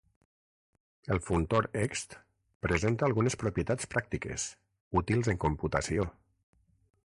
El 1.15 1.19
functor 1.25 1.67
Ext 1.81 2.15
presenta 2.67 3.07
algunes 3.09 3.37
propietats 3.43 3.91
pràctiques, 3.95 4.49
útils 5.03 5.33
en 5.35 5.41
computació. 5.49 6.13